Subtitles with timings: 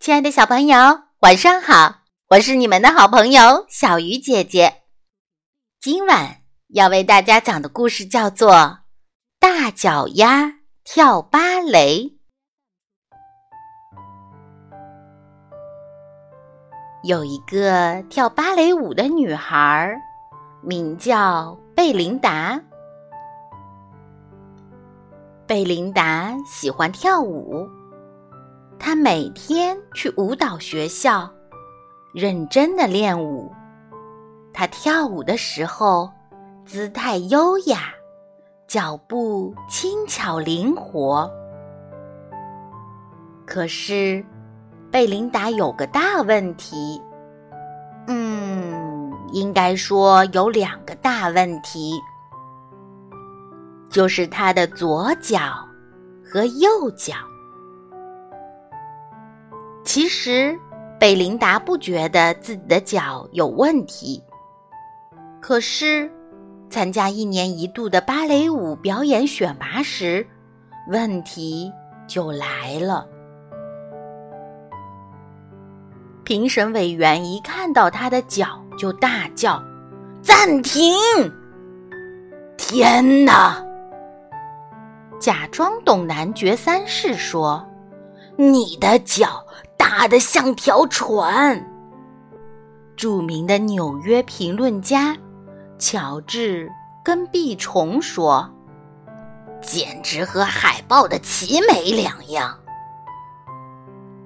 [0.00, 0.76] 亲爱的小朋友，
[1.22, 2.02] 晚上好！
[2.28, 4.82] 我是你们的好朋友小鱼姐姐。
[5.80, 6.36] 今晚
[6.68, 8.52] 要为大家讲的故事叫做
[9.40, 11.98] 《大脚丫跳芭蕾》。
[17.02, 20.00] 有一个跳芭蕾舞的女孩，
[20.62, 22.62] 名叫贝琳达。
[25.44, 27.68] 贝琳达喜欢跳舞。
[28.78, 31.28] 他每天去舞蹈学校，
[32.12, 33.52] 认真的练舞。
[34.52, 36.10] 他跳舞的时候，
[36.64, 37.92] 姿态优雅，
[38.66, 41.30] 脚步轻巧灵活。
[43.46, 44.24] 可是，
[44.90, 47.00] 贝琳达有个大问题。
[48.06, 51.92] 嗯，应该说有两个大问题，
[53.90, 55.66] 就是他的左脚
[56.24, 57.14] 和右脚。
[59.98, 60.56] 其实，
[61.00, 64.22] 贝琳达不觉得自己的脚有问题。
[65.40, 66.08] 可是，
[66.70, 70.24] 参加一年一度的芭蕾舞表演选拔时，
[70.88, 71.72] 问题
[72.06, 73.08] 就来了。
[76.22, 79.60] 评审委员一看到他的脚，就大叫
[80.22, 80.94] ：“暂停！”
[82.56, 83.60] 天哪！
[85.18, 87.66] 假装懂男爵三世说
[88.38, 89.44] ：“你的脚。”
[89.90, 91.66] 大的像条船。
[92.94, 95.16] 著名的纽约评论家
[95.78, 96.66] 乔治·
[97.02, 98.52] 跟碧虫说
[99.62, 102.54] ：“简直和海豹的奇美两样。”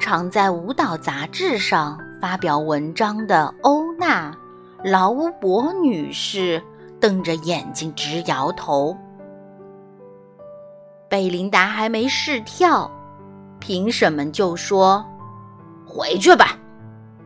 [0.00, 4.32] 常在舞蹈杂志上发表文章的欧娜·
[4.90, 6.62] 劳伯女士
[6.98, 8.96] 瞪着眼睛直摇头。
[11.06, 12.90] 贝琳达还没试跳，
[13.58, 15.04] 评审们就说。
[15.90, 16.56] 回去吧，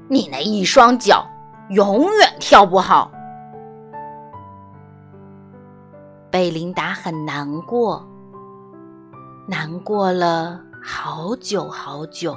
[0.08, 1.24] 你那一双脚
[1.68, 3.10] 永远跳不好。
[6.30, 8.04] 贝琳达很难过，
[9.46, 12.36] 难过了好久好久。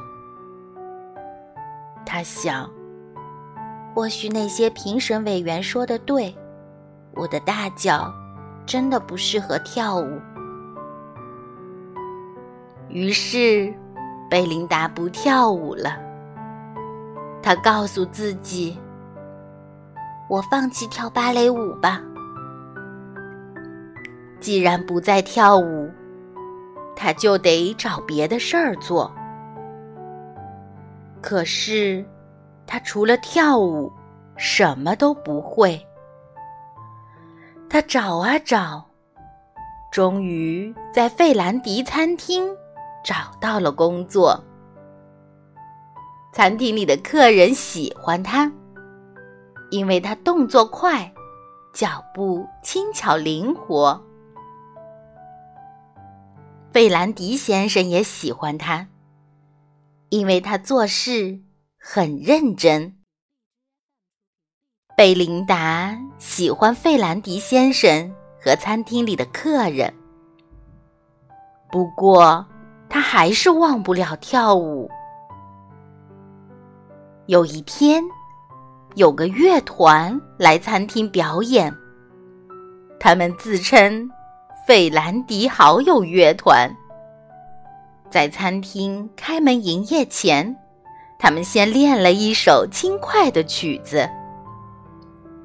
[2.06, 2.70] 他想，
[3.96, 6.38] 或许那些评审委员说的对，
[7.16, 8.14] 我的大脚
[8.66, 10.20] 真的不适合跳舞。
[12.90, 13.74] 于是，
[14.30, 16.07] 贝琳达不跳舞了。
[17.42, 18.78] 他告诉自己
[20.30, 22.02] ：“我放弃跳芭蕾舞吧。
[24.40, 25.90] 既然不再跳舞，
[26.96, 29.12] 他就得找别的事儿做。
[31.22, 32.06] 可是，
[32.66, 33.92] 他除了跳舞，
[34.36, 35.82] 什么都不会。
[37.70, 38.86] 他找啊找，
[39.92, 42.48] 终于在费兰迪餐厅
[43.04, 44.44] 找到了工作。”
[46.34, 48.52] 餐厅里的客人喜欢他，
[49.72, 51.12] 因为他动作快，
[51.74, 54.00] 脚步轻巧灵活。
[56.72, 58.88] 费兰迪先生也喜欢他，
[60.10, 61.40] 因为他做事
[61.80, 62.98] 很认真。
[64.96, 69.92] 贝琳达喜欢费兰迪先生和餐厅里的客人，
[71.72, 72.46] 不过
[72.90, 74.90] 他还是忘不了跳舞。
[77.28, 78.02] 有一天，
[78.96, 81.74] 有个乐团来餐厅表演。
[83.02, 84.10] 他们自称
[84.66, 86.74] “费兰迪好友乐团”。
[88.10, 90.56] 在餐厅开门营业前，
[91.20, 94.10] 他们先练了一首轻快的曲子。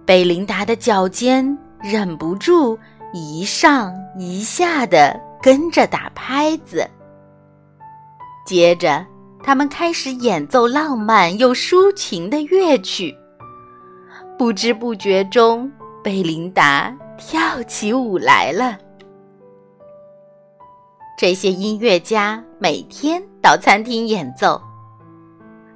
[0.07, 2.79] 贝琳达的脚尖忍不住
[3.13, 6.89] 一上一下的跟着打拍子。
[8.47, 9.05] 接着。
[9.45, 13.15] 他们开始演奏浪漫又抒情的乐曲，
[14.39, 15.71] 不知不觉中，
[16.03, 18.79] 贝琳达跳起舞来了。
[21.19, 24.61] 这些音乐家每天到餐厅演奏，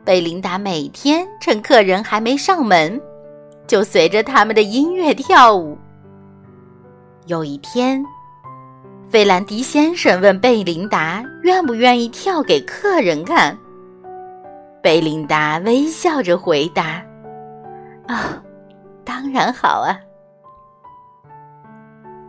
[0.05, 3.01] 贝琳达每天趁客人还没上门，
[3.67, 5.77] 就随着他们的音乐跳舞。
[7.27, 8.05] 有一天。
[9.09, 13.57] 费兰迪先生问贝琳达：“愿不愿意跳给客人看？”
[14.83, 17.01] 贝琳达微笑着回答
[18.09, 18.43] ：“啊，
[19.05, 19.97] 当然好啊！”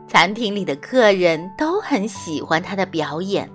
[0.08, 3.50] 餐厅里的客人都很喜欢他的表演，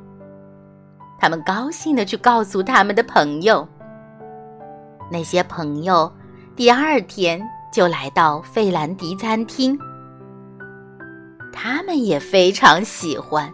[1.19, 3.67] 他们高兴的去告诉他们的朋友。
[5.11, 6.13] 那些朋友
[6.57, 7.41] 第二天
[7.73, 9.79] 就来到费兰迪餐厅。
[11.53, 13.53] 他们也非常喜欢。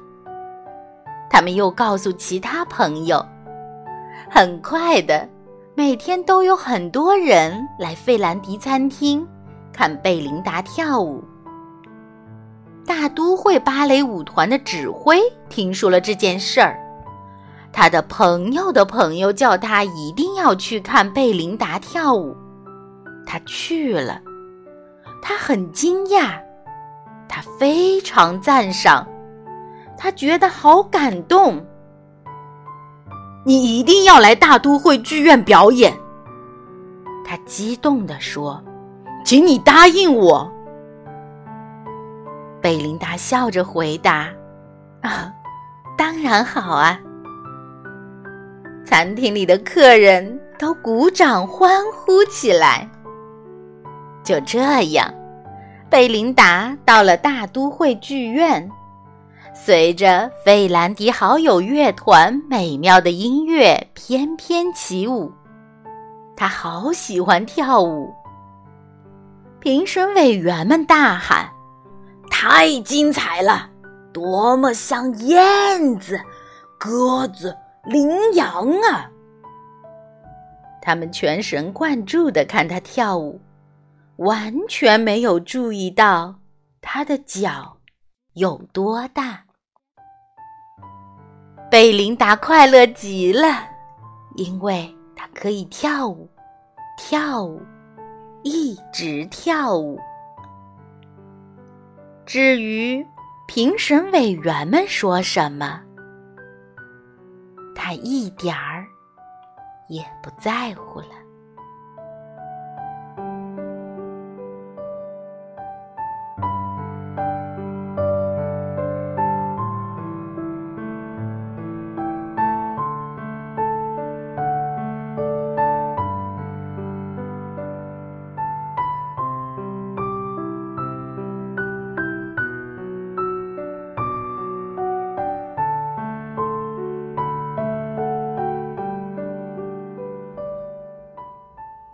[1.29, 3.25] 他们又告诉其他朋友，
[4.31, 5.29] 很快的，
[5.75, 9.27] 每天都有很多人来费兰迪餐厅
[9.73, 11.23] 看贝琳达跳舞。
[12.87, 15.21] 大都会芭蕾舞团的指挥
[15.51, 16.79] 听说了这件事儿，
[17.71, 22.35] 他的朋友的朋友叫他一定要去看贝琳达跳舞。
[23.27, 24.23] 他去了，
[25.21, 26.41] 他很惊讶，
[27.29, 29.07] 他非常赞赏，
[29.97, 31.65] 他觉得好感动。
[33.45, 35.97] 你一定要来大都会剧院表演，
[37.25, 38.63] 他激动地说
[39.25, 40.51] ：“请你答应我。”
[42.61, 44.29] 贝琳达笑着回答
[45.03, 45.33] ：“啊，
[45.97, 46.99] 当然好啊！”
[48.85, 52.91] 餐厅里的客人都鼓掌欢呼起来。
[54.25, 54.59] 就这
[54.91, 55.11] 样，
[55.91, 58.71] 贝琳达到了大都会剧院。
[59.55, 65.33] 随着费兰迪好友乐团美妙的音乐翩翩起舞，
[66.37, 68.13] 他好喜欢跳舞。
[69.61, 71.49] 评审委员们大喊
[72.31, 73.69] ：“太精彩了！
[74.13, 76.21] 多么像燕子、
[76.79, 79.11] 鸽子、羚羊啊！”
[80.81, 83.41] 他们全神贯注地看他跳舞，
[84.19, 86.41] 完全没有注意到
[86.81, 87.79] 他的脚
[88.35, 89.45] 有多大。
[91.71, 93.69] 贝琳达快乐极了，
[94.35, 96.29] 因为她可以跳舞，
[96.97, 97.63] 跳舞，
[98.43, 100.01] 一直跳舞。
[102.27, 103.07] 至于
[103.47, 105.81] 评审委员们说什么，
[107.73, 108.85] 他一点儿
[109.89, 111.28] 也不在乎了。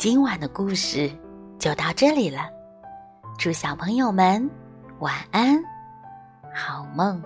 [0.04, 1.10] 今晚的故事
[1.58, 2.40] 就到这里了，
[3.38, 4.50] 祝小朋友们
[4.98, 5.56] 晚安，
[6.54, 7.22] 好梦。